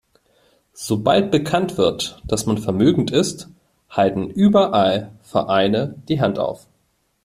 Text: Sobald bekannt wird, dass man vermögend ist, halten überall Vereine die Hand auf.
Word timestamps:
Sobald 0.73 1.29
bekannt 1.29 1.77
wird, 1.77 2.23
dass 2.25 2.47
man 2.47 2.57
vermögend 2.57 3.11
ist, 3.11 3.49
halten 3.87 4.31
überall 4.31 5.11
Vereine 5.21 5.93
die 6.09 6.19
Hand 6.19 6.39
auf. 6.39 6.65